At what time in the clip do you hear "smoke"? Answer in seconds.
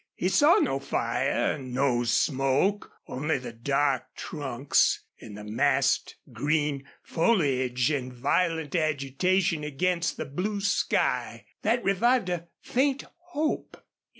2.05-2.91